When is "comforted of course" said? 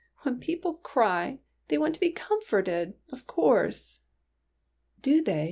2.11-4.01